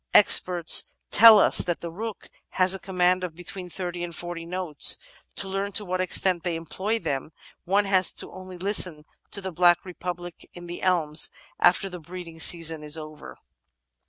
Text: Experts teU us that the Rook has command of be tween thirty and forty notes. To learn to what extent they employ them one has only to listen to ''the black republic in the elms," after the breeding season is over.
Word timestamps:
Experts 0.15 0.91
teU 1.11 1.35
us 1.37 1.59
that 1.59 1.81
the 1.81 1.91
Rook 1.91 2.31
has 2.57 2.75
command 2.79 3.23
of 3.23 3.35
be 3.35 3.43
tween 3.43 3.69
thirty 3.69 4.03
and 4.03 4.15
forty 4.15 4.47
notes. 4.47 4.97
To 5.35 5.47
learn 5.47 5.73
to 5.73 5.85
what 5.85 6.01
extent 6.01 6.43
they 6.43 6.55
employ 6.55 6.97
them 6.97 7.29
one 7.65 7.85
has 7.85 8.15
only 8.23 8.57
to 8.57 8.65
listen 8.65 9.03
to 9.29 9.43
''the 9.43 9.53
black 9.53 9.85
republic 9.85 10.49
in 10.53 10.65
the 10.65 10.81
elms," 10.81 11.29
after 11.59 11.87
the 11.87 11.99
breeding 11.99 12.39
season 12.39 12.81
is 12.81 12.97
over. 12.97 13.37